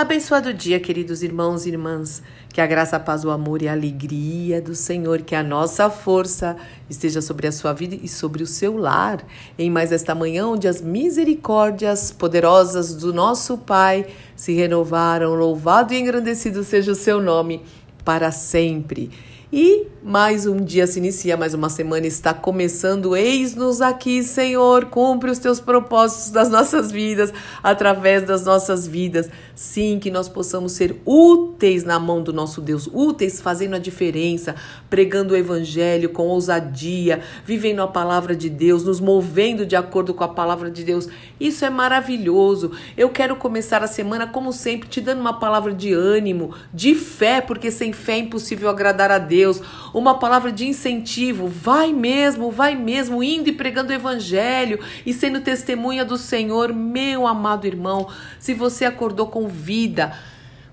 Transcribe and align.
Abençoado 0.00 0.54
dia, 0.54 0.80
queridos 0.80 1.22
irmãos 1.22 1.66
e 1.66 1.68
irmãs. 1.68 2.22
Que 2.48 2.62
a 2.62 2.66
graça, 2.66 2.96
a 2.96 2.98
paz, 2.98 3.22
o 3.22 3.30
amor 3.30 3.60
e 3.60 3.68
a 3.68 3.72
alegria 3.72 4.58
do 4.58 4.74
Senhor, 4.74 5.20
que 5.20 5.34
a 5.34 5.42
nossa 5.42 5.90
força 5.90 6.56
esteja 6.88 7.20
sobre 7.20 7.46
a 7.46 7.52
sua 7.52 7.74
vida 7.74 7.94
e 7.94 8.08
sobre 8.08 8.42
o 8.42 8.46
seu 8.46 8.78
lar. 8.78 9.22
Em 9.58 9.68
mais 9.68 9.92
esta 9.92 10.14
manhã, 10.14 10.46
onde 10.46 10.66
as 10.66 10.80
misericórdias 10.80 12.10
poderosas 12.10 12.94
do 12.94 13.12
nosso 13.12 13.58
Pai 13.58 14.06
se 14.34 14.54
renovaram, 14.54 15.34
louvado 15.34 15.92
e 15.92 16.00
engrandecido 16.00 16.64
seja 16.64 16.92
o 16.92 16.94
seu 16.94 17.20
nome 17.20 17.62
para 18.02 18.32
sempre. 18.32 19.10
E 19.52 19.88
mais 20.02 20.46
um 20.46 20.56
dia 20.58 20.86
se 20.86 21.00
inicia, 21.00 21.36
mais 21.36 21.54
uma 21.54 21.68
semana 21.68 22.06
está 22.06 22.32
começando. 22.32 23.16
Eis-nos 23.16 23.80
aqui, 23.82 24.22
Senhor. 24.22 24.86
Cumpre 24.86 25.28
os 25.28 25.40
teus 25.40 25.58
propósitos 25.58 26.30
das 26.30 26.48
nossas 26.48 26.92
vidas, 26.92 27.34
através 27.60 28.22
das 28.22 28.44
nossas 28.44 28.86
vidas. 28.86 29.28
Sim, 29.54 29.98
que 30.00 30.08
nós 30.08 30.28
possamos 30.28 30.72
ser 30.72 30.96
úteis 31.04 31.82
na 31.82 31.98
mão 31.98 32.22
do 32.22 32.32
nosso 32.32 32.60
Deus, 32.60 32.88
úteis 32.92 33.40
fazendo 33.40 33.74
a 33.74 33.78
diferença, 33.78 34.54
pregando 34.88 35.34
o 35.34 35.36
evangelho 35.36 36.10
com 36.10 36.28
ousadia, 36.28 37.20
vivendo 37.44 37.82
a 37.82 37.88
palavra 37.88 38.36
de 38.36 38.48
Deus, 38.48 38.84
nos 38.84 39.00
movendo 39.00 39.66
de 39.66 39.74
acordo 39.74 40.14
com 40.14 40.22
a 40.22 40.28
palavra 40.28 40.70
de 40.70 40.84
Deus. 40.84 41.08
Isso 41.40 41.64
é 41.64 41.70
maravilhoso. 41.70 42.70
Eu 42.96 43.10
quero 43.10 43.34
começar 43.34 43.82
a 43.82 43.88
semana, 43.88 44.28
como 44.28 44.52
sempre, 44.52 44.88
te 44.88 45.00
dando 45.00 45.20
uma 45.20 45.38
palavra 45.38 45.74
de 45.74 45.92
ânimo, 45.92 46.54
de 46.72 46.94
fé, 46.94 47.40
porque 47.40 47.70
sem 47.70 47.92
fé 47.92 48.12
é 48.12 48.18
impossível 48.18 48.68
agradar 48.68 49.10
a 49.10 49.18
Deus. 49.18 49.39
Deus, 49.40 49.62
uma 49.94 50.18
palavra 50.18 50.52
de 50.52 50.66
incentivo. 50.66 51.48
Vai 51.48 51.94
mesmo, 51.94 52.50
vai 52.50 52.74
mesmo, 52.74 53.22
indo 53.22 53.48
e 53.48 53.52
pregando 53.52 53.90
o 53.90 53.94
evangelho 53.94 54.78
e 55.06 55.14
sendo 55.14 55.40
testemunha 55.40 56.04
do 56.04 56.18
Senhor, 56.18 56.74
meu 56.74 57.26
amado 57.26 57.66
irmão. 57.66 58.06
Se 58.38 58.52
você 58.52 58.84
acordou 58.84 59.28
com 59.28 59.48
vida, 59.48 60.14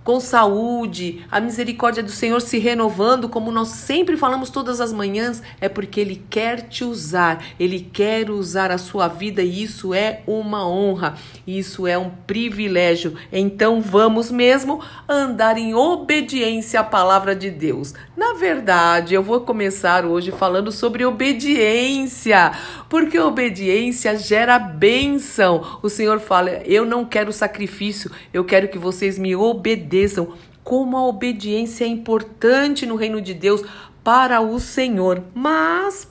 com 0.07 0.21
saúde, 0.21 1.25
a 1.29 1.41
misericórdia 1.41 2.01
do 2.01 2.09
Senhor 2.09 2.39
se 2.39 2.57
renovando, 2.59 3.27
como 3.27 3.51
nós 3.51 3.67
sempre 3.67 4.15
falamos 4.15 4.49
todas 4.49 4.79
as 4.79 4.93
manhãs, 4.93 5.43
é 5.59 5.67
porque 5.67 5.99
Ele 5.99 6.23
quer 6.29 6.61
te 6.61 6.85
usar, 6.85 7.43
Ele 7.59 7.81
quer 7.81 8.31
usar 8.31 8.71
a 8.71 8.77
sua 8.77 9.09
vida 9.09 9.43
e 9.43 9.61
isso 9.61 9.93
é 9.93 10.21
uma 10.25 10.65
honra, 10.65 11.15
isso 11.45 11.85
é 11.85 11.97
um 11.97 12.09
privilégio. 12.25 13.15
Então 13.33 13.81
vamos 13.81 14.31
mesmo 14.31 14.81
andar 15.09 15.57
em 15.57 15.73
obediência 15.73 16.79
à 16.79 16.85
palavra 16.85 17.35
de 17.35 17.51
Deus. 17.51 17.93
Na 18.15 18.33
verdade, 18.33 19.13
eu 19.13 19.21
vou 19.21 19.41
começar 19.41 20.05
hoje 20.05 20.31
falando 20.31 20.71
sobre 20.71 21.03
obediência, 21.03 22.53
porque 22.89 23.19
obediência 23.19 24.17
gera 24.17 24.57
bênção. 24.57 25.79
O 25.81 25.89
Senhor 25.89 26.19
fala: 26.19 26.49
Eu 26.65 26.85
não 26.85 27.05
quero 27.05 27.33
sacrifício, 27.33 28.11
eu 28.33 28.43
quero 28.43 28.67
que 28.67 28.77
vocês 28.77 29.17
me 29.17 29.35
obedeçam, 29.35 30.33
como 30.63 30.97
a 30.97 31.07
obediência 31.07 31.85
é 31.85 31.87
importante 31.87 32.85
no 32.85 32.95
reino 32.95 33.21
de 33.21 33.33
Deus 33.33 33.63
para 34.03 34.41
o 34.41 34.59
Senhor. 34.59 35.23
Mas 35.33 36.07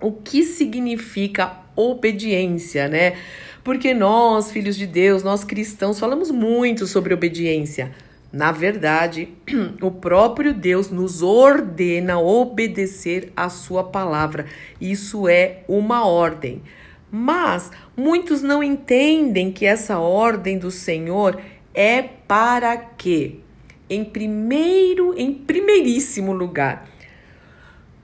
o 0.00 0.12
que 0.12 0.42
significa 0.42 1.58
obediência, 1.76 2.88
né? 2.88 3.16
Porque 3.62 3.92
nós, 3.92 4.50
filhos 4.50 4.76
de 4.76 4.86
Deus, 4.86 5.22
nós 5.22 5.44
cristãos, 5.44 5.98
falamos 5.98 6.30
muito 6.30 6.86
sobre 6.86 7.12
obediência. 7.12 7.92
Na 8.32 8.52
verdade, 8.52 9.28
o 9.82 9.90
próprio 9.90 10.54
Deus 10.54 10.90
nos 10.90 11.20
ordena 11.22 12.18
obedecer 12.20 13.32
a 13.36 13.48
sua 13.48 13.82
palavra. 13.82 14.46
Isso 14.80 15.28
é 15.28 15.64
uma 15.66 16.06
ordem. 16.06 16.62
Mas 17.10 17.72
muitos 17.96 18.40
não 18.40 18.62
entendem 18.62 19.50
que 19.50 19.66
essa 19.66 19.98
ordem 19.98 20.58
do 20.58 20.70
Senhor 20.70 21.40
é 21.74 22.02
para 22.02 22.76
que, 22.76 23.40
em 23.88 24.04
primeiro, 24.04 25.12
em 25.18 25.34
primeiríssimo 25.34 26.32
lugar, 26.32 26.88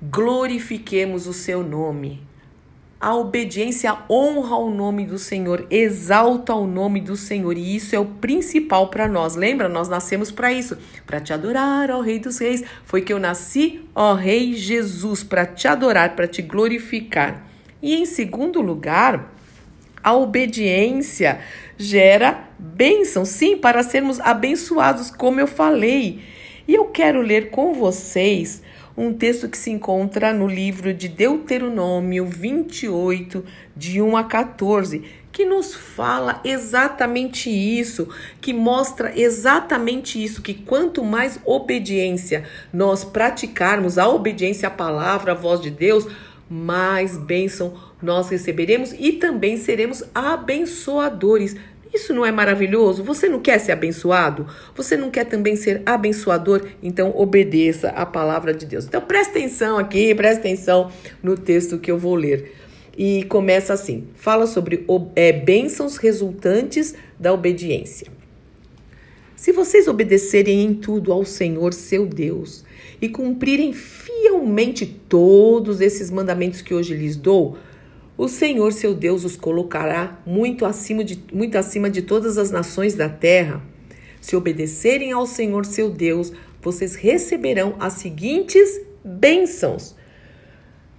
glorifiquemos 0.02 1.28
o 1.28 1.32
seu 1.32 1.62
nome. 1.62 2.26
A 2.98 3.14
obediência 3.14 3.94
honra 4.08 4.56
o 4.56 4.70
nome 4.70 5.04
do 5.04 5.18
Senhor, 5.18 5.66
exalta 5.70 6.54
o 6.54 6.66
nome 6.66 6.98
do 6.98 7.14
Senhor, 7.14 7.58
e 7.58 7.76
isso 7.76 7.94
é 7.94 7.98
o 7.98 8.06
principal 8.06 8.88
para 8.88 9.06
nós. 9.06 9.36
Lembra? 9.36 9.68
Nós 9.68 9.86
nascemos 9.86 10.30
para 10.30 10.50
isso, 10.50 10.78
para 11.06 11.20
te 11.20 11.30
adorar, 11.30 11.90
ó 11.90 12.00
Rei 12.00 12.18
dos 12.18 12.38
Reis. 12.38 12.64
Foi 12.86 13.02
que 13.02 13.12
eu 13.12 13.18
nasci, 13.18 13.82
ó 13.94 14.14
Rei 14.14 14.54
Jesus, 14.54 15.22
para 15.22 15.44
te 15.44 15.68
adorar, 15.68 16.16
para 16.16 16.26
te 16.26 16.40
glorificar. 16.40 17.46
E 17.82 17.94
em 17.94 18.06
segundo 18.06 18.62
lugar, 18.62 19.30
a 20.02 20.14
obediência 20.14 21.40
gera 21.76 22.48
bênção, 22.58 23.26
sim, 23.26 23.58
para 23.58 23.82
sermos 23.82 24.18
abençoados, 24.20 25.10
como 25.10 25.38
eu 25.38 25.46
falei. 25.46 26.22
E 26.66 26.74
eu 26.74 26.86
quero 26.86 27.20
ler 27.20 27.50
com 27.50 27.74
vocês 27.74 28.62
um 28.96 29.12
texto 29.12 29.48
que 29.48 29.58
se 29.58 29.70
encontra 29.70 30.32
no 30.32 30.46
livro 30.46 30.94
de 30.94 31.08
Deuteronômio 31.08 32.24
28, 32.24 33.44
de 33.76 34.00
1 34.00 34.16
a 34.16 34.24
14, 34.24 35.02
que 35.30 35.44
nos 35.44 35.74
fala 35.74 36.40
exatamente 36.42 37.50
isso, 37.50 38.08
que 38.40 38.54
mostra 38.54 39.12
exatamente 39.14 40.22
isso, 40.22 40.40
que 40.40 40.54
quanto 40.54 41.04
mais 41.04 41.38
obediência 41.44 42.44
nós 42.72 43.04
praticarmos, 43.04 43.98
a 43.98 44.08
obediência 44.08 44.68
à 44.68 44.70
palavra, 44.70 45.32
à 45.32 45.34
voz 45.34 45.60
de 45.60 45.70
Deus, 45.70 46.08
mais 46.48 47.18
bênção 47.18 47.74
nós 48.00 48.30
receberemos 48.30 48.94
e 48.98 49.12
também 49.12 49.58
seremos 49.58 50.04
abençoadores. 50.14 51.54
Isso 51.96 52.12
não 52.12 52.26
é 52.26 52.30
maravilhoso? 52.30 53.02
Você 53.04 53.26
não 53.26 53.40
quer 53.40 53.58
ser 53.58 53.72
abençoado? 53.72 54.46
Você 54.74 54.98
não 54.98 55.10
quer 55.10 55.24
também 55.24 55.56
ser 55.56 55.80
abençoador? 55.86 56.62
Então 56.82 57.10
obedeça 57.16 57.88
a 57.88 58.04
palavra 58.04 58.52
de 58.52 58.66
Deus. 58.66 58.84
Então 58.84 59.00
presta 59.00 59.38
atenção 59.38 59.78
aqui, 59.78 60.14
presta 60.14 60.40
atenção 60.40 60.92
no 61.22 61.38
texto 61.38 61.78
que 61.78 61.90
eu 61.90 61.96
vou 61.96 62.14
ler. 62.14 62.54
E 62.98 63.24
começa 63.24 63.72
assim: 63.72 64.08
fala 64.14 64.46
sobre 64.46 64.84
é, 65.16 65.32
bênçãos 65.32 65.96
resultantes 65.96 66.94
da 67.18 67.32
obediência. 67.32 68.08
Se 69.34 69.50
vocês 69.50 69.88
obedecerem 69.88 70.64
em 70.64 70.74
tudo 70.74 71.10
ao 71.10 71.24
Senhor 71.24 71.72
seu 71.72 72.04
Deus 72.04 72.62
e 73.00 73.08
cumprirem 73.08 73.72
fielmente 73.72 74.84
todos 75.08 75.80
esses 75.80 76.10
mandamentos 76.10 76.60
que 76.60 76.74
hoje 76.74 76.94
lhes 76.94 77.16
dou, 77.16 77.56
o 78.16 78.28
Senhor 78.28 78.72
seu 78.72 78.94
Deus 78.94 79.24
os 79.24 79.36
colocará 79.36 80.18
muito 80.24 80.64
acima 80.64 81.04
de, 81.04 81.22
muito 81.32 81.56
acima 81.56 81.90
de 81.90 82.02
todas 82.02 82.38
as 82.38 82.50
nações 82.50 82.94
da 82.94 83.08
terra. 83.08 83.62
Se 84.20 84.34
obedecerem 84.34 85.12
ao 85.12 85.26
Senhor 85.26 85.64
seu 85.66 85.90
Deus, 85.90 86.32
vocês 86.62 86.94
receberão 86.94 87.76
as 87.78 87.94
seguintes 87.94 88.80
bênçãos. 89.04 89.94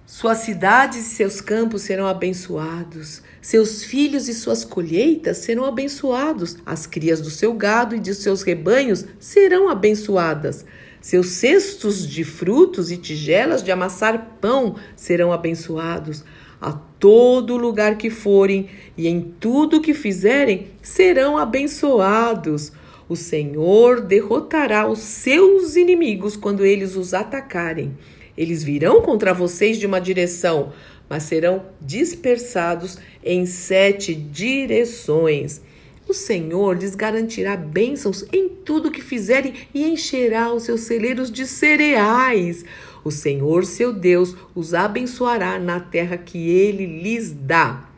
Suas 0.06 0.38
cidades 0.38 0.98
e 1.00 1.10
seus 1.10 1.40
campos 1.40 1.82
serão 1.82 2.06
abençoados, 2.06 3.22
seus 3.42 3.84
filhos 3.84 4.26
e 4.28 4.32
suas 4.32 4.64
colheitas 4.64 5.38
serão 5.38 5.66
abençoados, 5.66 6.56
as 6.64 6.86
crias 6.86 7.20
do 7.20 7.30
seu 7.30 7.52
gado 7.52 7.94
e 7.94 8.00
de 8.00 8.14
seus 8.14 8.42
rebanhos 8.42 9.04
serão 9.20 9.68
abençoadas. 9.68 10.64
Seus 11.00 11.28
cestos 11.28 12.06
de 12.08 12.24
frutos 12.24 12.90
e 12.90 12.96
tigelas 12.96 13.62
de 13.62 13.70
amassar 13.70 14.38
pão 14.40 14.76
serão 14.96 15.32
abençoados. 15.32 16.24
A 16.60 16.72
todo 16.72 17.56
lugar 17.56 17.96
que 17.96 18.10
forem 18.10 18.68
e 18.96 19.06
em 19.06 19.20
tudo 19.20 19.80
que 19.80 19.94
fizerem, 19.94 20.66
serão 20.82 21.38
abençoados. 21.38 22.72
O 23.08 23.16
Senhor 23.16 24.00
derrotará 24.00 24.88
os 24.88 24.98
seus 24.98 25.76
inimigos 25.76 26.36
quando 26.36 26.64
eles 26.64 26.96
os 26.96 27.14
atacarem. 27.14 27.96
Eles 28.36 28.62
virão 28.62 29.00
contra 29.00 29.32
vocês 29.32 29.78
de 29.78 29.86
uma 29.86 30.00
direção, 30.00 30.72
mas 31.08 31.22
serão 31.22 31.64
dispersados 31.80 32.98
em 33.24 33.46
sete 33.46 34.14
direções. 34.14 35.62
O 36.08 36.14
Senhor 36.14 36.76
lhes 36.78 36.94
garantirá 36.94 37.54
bênçãos 37.54 38.24
em 38.32 38.48
tudo 38.48 38.90
que 38.90 39.02
fizerem 39.02 39.52
e 39.74 39.84
encherá 39.84 40.52
os 40.52 40.62
seus 40.62 40.82
celeiros 40.82 41.30
de 41.30 41.46
cereais. 41.46 42.64
O 43.04 43.10
Senhor 43.10 43.64
seu 43.64 43.92
Deus 43.92 44.34
os 44.54 44.74
abençoará 44.74 45.58
na 45.58 45.80
terra 45.80 46.16
que 46.16 46.50
ele 46.50 46.86
lhes 46.86 47.32
dá. 47.32 47.88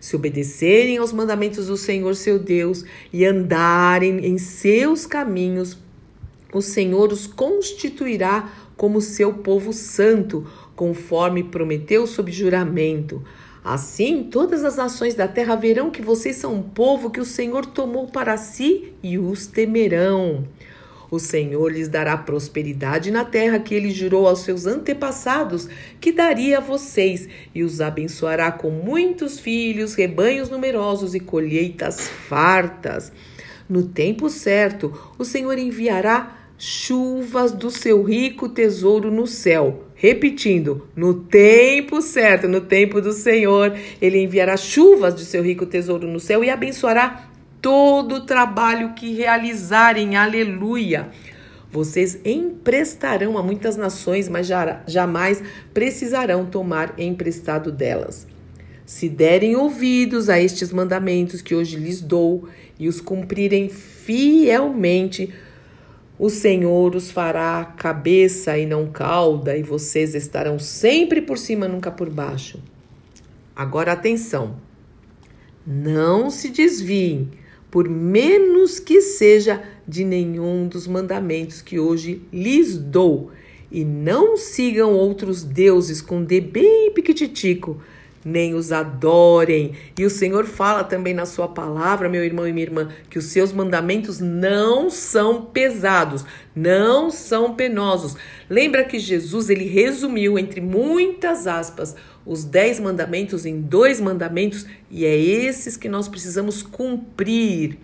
Se 0.00 0.14
obedecerem 0.14 0.98
aos 0.98 1.12
mandamentos 1.12 1.66
do 1.66 1.76
Senhor 1.76 2.14
seu 2.14 2.38
Deus 2.38 2.84
e 3.12 3.24
andarem 3.24 4.24
em 4.24 4.38
seus 4.38 5.06
caminhos, 5.06 5.78
o 6.52 6.62
Senhor 6.62 7.12
os 7.12 7.26
constituirá 7.26 8.52
como 8.76 9.00
seu 9.00 9.32
povo 9.32 9.72
santo, 9.72 10.46
conforme 10.74 11.42
prometeu 11.42 12.06
sob 12.06 12.30
juramento. 12.30 13.22
Assim, 13.64 14.28
todas 14.30 14.64
as 14.64 14.76
nações 14.76 15.14
da 15.14 15.26
terra 15.26 15.56
verão 15.56 15.90
que 15.90 16.00
vocês 16.00 16.36
são 16.36 16.54
um 16.54 16.62
povo 16.62 17.10
que 17.10 17.18
o 17.18 17.24
Senhor 17.24 17.66
tomou 17.66 18.06
para 18.06 18.36
si 18.36 18.92
e 19.02 19.18
os 19.18 19.46
temerão. 19.46 20.44
O 21.10 21.18
Senhor 21.18 21.72
lhes 21.72 21.88
dará 21.88 22.16
prosperidade 22.16 23.10
na 23.10 23.24
terra 23.24 23.58
que 23.58 23.74
ele 23.74 23.90
jurou 23.90 24.26
aos 24.26 24.40
seus 24.40 24.66
antepassados 24.66 25.68
que 26.00 26.10
daria 26.12 26.58
a 26.58 26.60
vocês, 26.60 27.28
e 27.54 27.62
os 27.62 27.80
abençoará 27.80 28.50
com 28.50 28.70
muitos 28.70 29.38
filhos, 29.38 29.94
rebanhos 29.94 30.50
numerosos 30.50 31.14
e 31.14 31.20
colheitas 31.20 32.08
fartas. 32.08 33.12
No 33.68 33.84
tempo 33.84 34.28
certo, 34.28 34.92
o 35.18 35.24
Senhor 35.24 35.58
enviará 35.58 36.38
chuvas 36.58 37.52
do 37.52 37.70
seu 37.70 38.02
rico 38.02 38.48
tesouro 38.48 39.10
no 39.10 39.26
céu. 39.26 39.84
Repetindo, 39.94 40.86
no 40.94 41.14
tempo 41.14 42.02
certo, 42.02 42.46
no 42.48 42.60
tempo 42.60 43.00
do 43.00 43.12
Senhor, 43.12 43.76
ele 44.00 44.22
enviará 44.22 44.56
chuvas 44.56 45.14
de 45.14 45.24
seu 45.24 45.42
rico 45.42 45.66
tesouro 45.66 46.06
no 46.06 46.20
céu 46.20 46.44
e 46.44 46.50
abençoará 46.50 47.30
todo 47.66 48.14
o 48.14 48.20
trabalho 48.20 48.94
que 48.94 49.12
realizarem. 49.12 50.14
Aleluia! 50.14 51.10
Vocês 51.68 52.16
emprestarão 52.24 53.36
a 53.36 53.42
muitas 53.42 53.76
nações, 53.76 54.28
mas 54.28 54.46
jamais 54.86 55.42
precisarão 55.74 56.46
tomar 56.46 56.94
emprestado 56.96 57.72
delas. 57.72 58.24
Se 58.84 59.08
derem 59.08 59.56
ouvidos 59.56 60.28
a 60.28 60.40
estes 60.40 60.72
mandamentos 60.72 61.42
que 61.42 61.56
hoje 61.56 61.74
lhes 61.76 62.00
dou 62.00 62.48
e 62.78 62.86
os 62.86 63.00
cumprirem 63.00 63.68
fielmente, 63.68 65.34
o 66.16 66.30
Senhor 66.30 66.94
os 66.94 67.10
fará 67.10 67.64
cabeça 67.64 68.56
e 68.56 68.64
não 68.64 68.86
cauda, 68.86 69.56
e 69.56 69.64
vocês 69.64 70.14
estarão 70.14 70.56
sempre 70.60 71.20
por 71.20 71.36
cima, 71.36 71.66
nunca 71.66 71.90
por 71.90 72.10
baixo. 72.10 72.62
Agora 73.56 73.90
atenção. 73.90 74.54
Não 75.66 76.30
se 76.30 76.50
desviem, 76.50 77.28
por 77.70 77.88
menos 77.88 78.78
que 78.78 79.00
seja 79.00 79.62
de 79.86 80.04
nenhum 80.04 80.66
dos 80.66 80.86
mandamentos 80.86 81.60
que 81.62 81.78
hoje 81.78 82.22
lhes 82.32 82.76
dou, 82.76 83.30
e 83.70 83.84
não 83.84 84.36
sigam 84.36 84.94
outros 84.94 85.42
deuses 85.42 86.00
com 86.00 86.22
D 86.22 86.40
bem 86.40 86.90
piquititico 86.92 87.80
nem 88.26 88.54
os 88.54 88.72
adorem. 88.72 89.74
E 89.96 90.04
o 90.04 90.10
Senhor 90.10 90.44
fala 90.46 90.82
também 90.82 91.14
na 91.14 91.24
sua 91.24 91.46
palavra, 91.46 92.08
meu 92.08 92.24
irmão 92.24 92.46
e 92.46 92.52
minha 92.52 92.66
irmã, 92.66 92.88
que 93.08 93.18
os 93.18 93.26
seus 93.26 93.52
mandamentos 93.52 94.18
não 94.18 94.90
são 94.90 95.44
pesados, 95.44 96.24
não 96.54 97.08
são 97.08 97.54
penosos. 97.54 98.16
Lembra 98.50 98.84
que 98.84 98.98
Jesus 98.98 99.48
ele 99.48 99.64
resumiu 99.64 100.36
entre 100.36 100.60
muitas 100.60 101.46
aspas 101.46 101.94
os 102.26 102.44
dez 102.44 102.80
mandamentos 102.80 103.46
em 103.46 103.60
dois 103.60 104.00
mandamentos 104.00 104.66
e 104.90 105.04
é 105.04 105.16
esses 105.16 105.76
que 105.76 105.88
nós 105.88 106.08
precisamos 106.08 106.64
cumprir. 106.64 107.78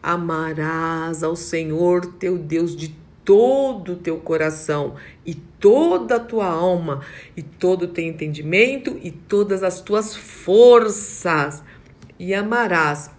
Amarás 0.00 1.24
ao 1.24 1.34
Senhor 1.34 2.06
teu 2.20 2.38
Deus 2.38 2.76
de 2.76 2.94
todo 3.28 3.92
o 3.92 3.96
teu 3.96 4.16
coração 4.16 4.94
e 5.26 5.34
toda 5.34 6.16
a 6.16 6.18
tua 6.18 6.46
alma 6.46 7.02
e 7.36 7.42
todo 7.42 7.82
o 7.82 7.88
teu 7.88 8.02
entendimento 8.02 8.98
e 9.02 9.10
todas 9.10 9.62
as 9.62 9.82
tuas 9.82 10.16
forças 10.16 11.62
e 12.18 12.32
amarás 12.32 13.10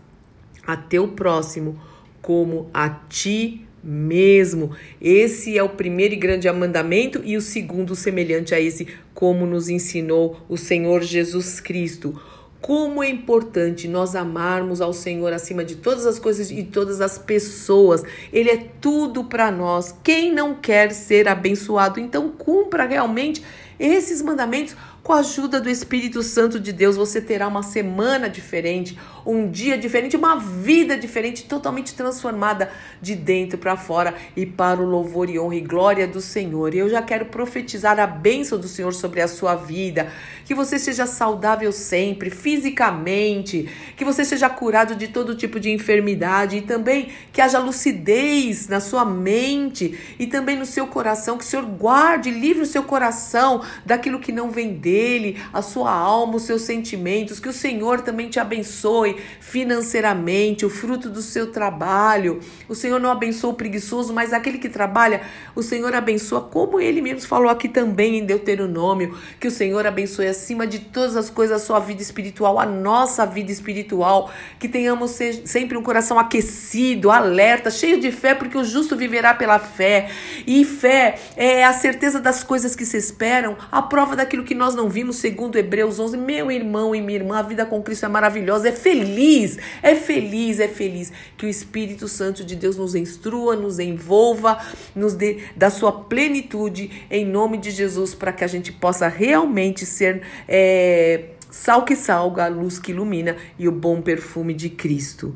a 0.65 0.75
teu 0.75 1.09
próximo 1.09 1.79
como 2.23 2.71
a 2.73 2.89
ti 2.89 3.67
mesmo. 3.83 4.71
Esse 4.99 5.55
é 5.55 5.61
o 5.61 5.69
primeiro 5.69 6.15
e 6.15 6.17
grande 6.17 6.51
mandamento 6.51 7.21
e 7.23 7.37
o 7.37 7.41
segundo 7.41 7.95
semelhante 7.95 8.55
a 8.55 8.59
esse, 8.59 8.87
como 9.13 9.45
nos 9.45 9.69
ensinou 9.69 10.41
o 10.49 10.57
Senhor 10.57 11.03
Jesus 11.03 11.59
Cristo. 11.59 12.19
Como 12.61 13.01
é 13.01 13.09
importante 13.09 13.87
nós 13.87 14.15
amarmos 14.15 14.81
ao 14.81 14.91
Senhor 14.91 15.31
acima 15.31 15.63
de 15.63 15.75
todas 15.75 16.05
as 16.05 16.19
coisas 16.19 16.51
e 16.51 16.63
todas 16.63 16.99
as 16.99 17.17
pessoas. 17.17 18.03
Ele 18.33 18.49
é 18.49 18.65
tudo 18.81 19.23
para 19.23 19.49
nós. 19.49 19.95
Quem 20.03 20.33
não 20.33 20.53
quer 20.53 20.91
ser 20.91 21.27
abençoado, 21.27 21.99
então 21.99 22.29
cumpra 22.29 22.85
realmente 22.85 23.41
esses 23.79 24.21
mandamentos 24.21 24.75
com 25.03 25.13
a 25.13 25.19
ajuda 25.19 25.61
do 25.61 25.69
Espírito 25.69 26.21
Santo 26.21 26.59
de 26.59 26.71
Deus, 26.71 26.95
você 26.95 27.21
terá 27.21 27.47
uma 27.47 27.63
semana 27.63 28.29
diferente, 28.29 28.97
um 29.25 29.49
dia 29.49 29.77
diferente, 29.77 30.15
uma 30.15 30.35
vida 30.37 30.97
diferente, 30.97 31.45
totalmente 31.45 31.93
transformada 31.93 32.71
de 33.01 33.15
dentro 33.15 33.57
para 33.57 33.77
fora 33.77 34.13
e 34.35 34.45
para 34.45 34.81
o 34.81 34.85
louvor 34.85 35.29
e 35.29 35.39
honra 35.39 35.55
e 35.55 35.61
glória 35.61 36.07
do 36.07 36.21
Senhor. 36.21 36.73
E 36.73 36.79
eu 36.79 36.89
já 36.89 37.01
quero 37.01 37.25
profetizar 37.27 37.99
a 37.99 38.05
bênção 38.05 38.59
do 38.59 38.67
Senhor 38.67 38.93
sobre 38.93 39.21
a 39.21 39.27
sua 39.27 39.55
vida, 39.55 40.11
que 40.45 40.53
você 40.53 40.77
seja 40.77 41.05
saudável 41.05 41.71
sempre, 41.71 42.29
fisicamente, 42.29 43.69
que 43.95 44.05
você 44.05 44.25
seja 44.25 44.49
curado 44.49 44.95
de 44.95 45.07
todo 45.07 45.35
tipo 45.35 45.59
de 45.59 45.71
enfermidade 45.71 46.57
e 46.57 46.61
também 46.61 47.09
que 47.31 47.41
haja 47.41 47.59
lucidez 47.59 48.67
na 48.67 48.79
sua 48.79 49.05
mente 49.05 49.97
e 50.19 50.27
também 50.27 50.57
no 50.57 50.65
seu 50.65 50.87
coração, 50.87 51.37
que 51.37 51.43
o 51.43 51.47
Senhor 51.47 51.65
guarde, 51.65 52.31
livre 52.31 52.63
o 52.63 52.65
seu 52.65 52.83
coração 52.83 53.61
daquilo 53.85 54.19
que 54.19 54.31
não 54.31 54.51
vem 54.51 54.73
dele, 54.89 55.37
a 55.53 55.61
sua 55.61 55.91
alma, 55.91 56.37
os 56.37 56.43
seus 56.43 56.63
sentimentos, 56.63 57.39
que 57.39 57.47
o 57.47 57.53
Senhor 57.53 58.01
também 58.01 58.27
te 58.27 58.39
abençoe 58.39 59.17
financeiramente, 59.39 60.65
o 60.65 60.69
fruto 60.69 61.09
do 61.09 61.21
seu 61.21 61.51
trabalho. 61.51 62.39
O 62.67 62.73
Senhor 62.73 62.99
não 62.99 63.11
abençoa 63.11 63.51
o 63.51 63.53
preguiçoso, 63.53 64.11
mas 64.11 64.33
aquele 64.33 64.57
que 64.57 64.67
trabalha, 64.67 65.21
o 65.55 65.61
Senhor 65.61 65.93
abençoa, 65.93 66.41
como 66.41 66.79
ele 66.79 67.01
mesmo 67.01 67.27
falou 67.27 67.49
aqui 67.49 67.69
também 67.69 68.17
em 68.17 68.25
Deuteronômio, 68.25 69.15
que 69.39 69.47
o 69.47 69.51
Senhor 69.51 69.85
abençoe 69.85 70.27
acima 70.27 70.65
de 70.65 70.79
todas 70.79 71.15
as 71.15 71.29
coisas 71.29 71.61
a 71.61 71.65
sua 71.65 71.79
vida 71.79 72.01
espiritual, 72.01 72.59
a 72.59 72.65
nossa 72.65 73.25
vida 73.25 73.51
espiritual, 73.51 74.31
que 74.57 74.67
tenhamos 74.67 75.11
sempre 75.45 75.77
um 75.77 75.83
coração 75.83 76.17
aquecido, 76.17 77.11
alerta, 77.11 77.69
cheio 77.69 77.99
de 77.99 78.11
fé, 78.11 78.33
porque 78.33 78.57
o 78.57 78.63
justo 78.63 78.95
viverá 78.95 79.35
pela 79.35 79.59
fé. 79.59 80.09
E 80.47 80.65
fé 80.65 81.19
é 81.35 81.63
a 81.63 81.73
certeza 81.73 82.19
das 82.19 82.43
coisas 82.43 82.75
que 82.75 82.85
se 82.85 82.97
esperam, 82.97 83.55
a 83.71 83.81
prova 83.81 84.15
daquilo 84.15 84.43
que 84.43 84.55
nós 84.55 84.75
vimos, 84.87 85.15
segundo 85.15 85.57
Hebreus 85.57 85.99
11. 85.99 86.15
Meu 86.15 86.51
irmão 86.51 86.93
e 86.95 87.01
minha 87.01 87.17
irmã, 87.17 87.39
a 87.39 87.41
vida 87.41 87.65
com 87.65 87.81
Cristo 87.81 88.05
é 88.05 88.07
maravilhosa, 88.07 88.69
é 88.69 88.71
feliz, 88.71 89.57
é 89.81 89.95
feliz, 89.95 90.59
é 90.59 90.67
feliz. 90.67 91.11
Que 91.35 91.47
o 91.47 91.49
Espírito 91.49 92.07
Santo 92.07 92.45
de 92.45 92.55
Deus 92.55 92.77
nos 92.77 92.93
instrua, 92.93 93.55
nos 93.55 93.79
envolva, 93.79 94.59
nos 94.95 95.13
dê 95.13 95.39
da 95.55 95.69
sua 95.69 95.91
plenitude, 95.91 97.05
em 97.09 97.25
nome 97.25 97.57
de 97.57 97.71
Jesus, 97.71 98.13
para 98.13 98.31
que 98.31 98.43
a 98.43 98.47
gente 98.47 98.71
possa 98.71 99.07
realmente 99.07 99.85
ser. 99.85 100.21
É, 100.47 101.31
sal 101.49 101.83
que 101.83 101.95
salga, 101.95 102.45
a 102.45 102.47
luz 102.47 102.77
que 102.77 102.91
ilumina 102.91 103.35
e 103.57 103.67
o 103.67 103.71
bom 103.71 104.01
perfume 104.01 104.53
de 104.53 104.69
Cristo. 104.69 105.35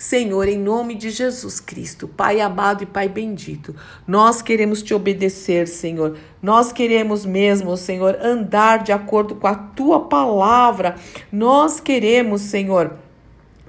Senhor, 0.00 0.48
em 0.48 0.56
nome 0.56 0.94
de 0.94 1.10
Jesus 1.10 1.60
Cristo, 1.60 2.08
Pai 2.08 2.40
amado 2.40 2.82
e 2.82 2.86
Pai 2.86 3.06
bendito, 3.06 3.76
nós 4.08 4.40
queremos 4.40 4.82
te 4.82 4.94
obedecer, 4.94 5.68
Senhor. 5.68 6.16
Nós 6.42 6.72
queremos 6.72 7.26
mesmo, 7.26 7.76
Senhor, 7.76 8.16
andar 8.22 8.82
de 8.82 8.92
acordo 8.92 9.34
com 9.34 9.46
a 9.46 9.54
tua 9.54 10.08
palavra. 10.08 10.94
Nós 11.30 11.80
queremos, 11.80 12.40
Senhor, 12.40 12.94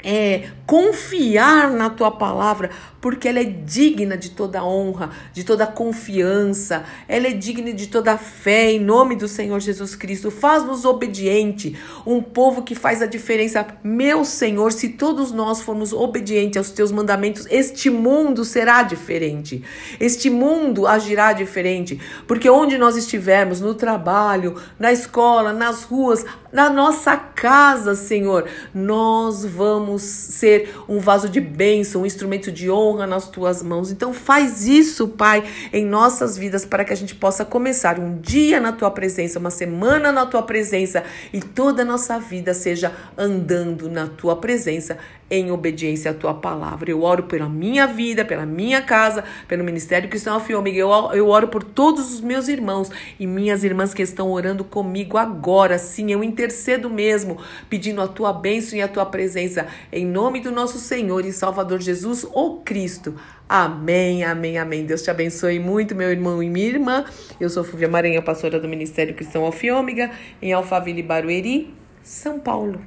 é, 0.05 0.47
confiar 0.71 1.69
na 1.69 1.89
tua 1.89 2.09
palavra, 2.09 2.69
porque 3.01 3.27
ela 3.27 3.41
é 3.41 3.43
digna 3.43 4.15
de 4.15 4.29
toda 4.29 4.63
honra, 4.63 5.09
de 5.33 5.43
toda 5.43 5.67
confiança, 5.67 6.85
ela 7.09 7.27
é 7.27 7.31
digna 7.31 7.73
de 7.73 7.87
toda 7.87 8.17
fé, 8.17 8.71
em 8.71 8.79
nome 8.79 9.17
do 9.17 9.27
Senhor 9.27 9.59
Jesus 9.59 9.95
Cristo. 9.95 10.31
Faz-nos 10.31 10.85
obediente, 10.85 11.77
um 12.05 12.21
povo 12.21 12.61
que 12.61 12.73
faz 12.73 13.01
a 13.01 13.05
diferença. 13.05 13.67
Meu 13.83 14.23
Senhor, 14.23 14.71
se 14.71 14.87
todos 14.89 15.33
nós 15.33 15.61
formos 15.61 15.91
obedientes 15.91 16.55
aos 16.55 16.71
teus 16.71 16.89
mandamentos, 16.89 17.45
este 17.49 17.89
mundo 17.89 18.45
será 18.45 18.81
diferente, 18.81 19.61
este 19.99 20.29
mundo 20.29 20.87
agirá 20.87 21.33
diferente, 21.33 21.99
porque 22.25 22.49
onde 22.49 22.77
nós 22.77 22.95
estivermos, 22.95 23.59
no 23.59 23.73
trabalho, 23.73 24.55
na 24.79 24.93
escola, 24.93 25.51
nas 25.51 25.83
ruas, 25.83 26.25
na 26.51 26.69
nossa 26.69 27.17
casa, 27.17 27.95
Senhor, 27.95 28.45
nós 28.73 29.45
vamos 29.45 30.01
ser 30.01 30.60
um 30.87 30.99
vaso 30.99 31.29
de 31.29 31.39
bênção, 31.39 32.01
um 32.01 32.05
instrumento 32.05 32.51
de 32.51 32.69
honra 32.69 33.07
nas 33.07 33.29
tuas 33.29 33.61
mãos. 33.61 33.91
Então 33.91 34.13
faz 34.13 34.67
isso, 34.67 35.07
Pai, 35.07 35.43
em 35.71 35.85
nossas 35.85 36.37
vidas 36.37 36.65
para 36.65 36.83
que 36.83 36.93
a 36.93 36.95
gente 36.95 37.15
possa 37.15 37.45
começar 37.45 37.99
um 37.99 38.19
dia 38.19 38.59
na 38.59 38.71
tua 38.71 38.91
presença, 38.91 39.39
uma 39.39 39.51
semana 39.51 40.11
na 40.11 40.25
tua 40.25 40.43
presença 40.43 41.03
e 41.31 41.39
toda 41.39 41.81
a 41.83 41.85
nossa 41.85 42.19
vida 42.19 42.53
seja 42.53 42.91
andando 43.17 43.89
na 43.89 44.07
tua 44.07 44.35
presença 44.35 44.97
em 45.31 45.49
obediência 45.49 46.11
à 46.11 46.13
tua 46.13 46.33
palavra. 46.33 46.91
Eu 46.91 47.01
oro 47.03 47.23
pela 47.23 47.47
minha 47.47 47.87
vida, 47.87 48.25
pela 48.25 48.45
minha 48.45 48.81
casa, 48.81 49.23
pelo 49.47 49.63
Ministério 49.63 50.09
Cristão 50.09 50.33
Alfiômega. 50.33 50.77
Eu, 50.77 50.89
eu 51.13 51.29
oro 51.29 51.47
por 51.47 51.63
todos 51.63 52.13
os 52.13 52.19
meus 52.19 52.49
irmãos 52.49 52.91
e 53.17 53.25
minhas 53.25 53.63
irmãs 53.63 53.93
que 53.93 54.01
estão 54.01 54.29
orando 54.29 54.65
comigo 54.65 55.17
agora. 55.17 55.79
Sim, 55.79 56.11
eu 56.11 56.21
intercedo 56.21 56.89
mesmo, 56.89 57.37
pedindo 57.69 58.01
a 58.01 58.07
tua 58.09 58.33
bênção 58.33 58.77
e 58.77 58.81
a 58.81 58.87
tua 58.89 59.05
presença. 59.05 59.67
Em 59.89 60.05
nome 60.05 60.41
do 60.41 60.51
nosso 60.51 60.77
Senhor 60.77 61.25
e 61.25 61.31
Salvador 61.31 61.79
Jesus, 61.79 62.27
o 62.33 62.57
Cristo. 62.57 63.15
Amém, 63.47 64.23
amém, 64.25 64.57
amém. 64.57 64.85
Deus 64.85 65.01
te 65.01 65.11
abençoe 65.11 65.59
muito, 65.59 65.95
meu 65.95 66.09
irmão 66.09 66.43
e 66.43 66.49
minha 66.49 66.67
irmã. 66.67 67.05
Eu 67.39 67.49
sou 67.49 67.63
Fúvia 67.63 67.87
Maranhão, 67.87 68.21
pastora 68.21 68.59
do 68.59 68.67
Ministério 68.67 69.13
Cristão 69.13 69.45
Alfiômega, 69.45 70.11
em 70.41 70.51
Alphaville, 70.51 71.03
Barueri, 71.03 71.73
São 72.03 72.37
Paulo. 72.39 72.81